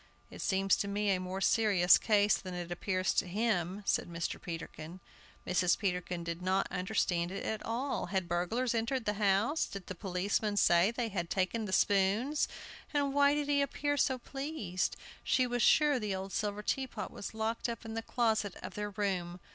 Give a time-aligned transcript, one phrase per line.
[0.31, 4.41] "It seems to me a more serious case than it appears to him," said Mr.
[4.41, 4.99] Peterkin.
[5.45, 5.77] Mrs.
[5.77, 8.07] Peterkin did not understand it at all.
[8.07, 9.67] Had burglars entered the house?
[9.67, 12.47] Did the policeman say they had taken spoons?
[12.91, 14.95] And why did he appear so pleased?
[15.23, 18.89] She was sure the old silver teapot was locked up in the closet of their
[18.89, 19.39] room.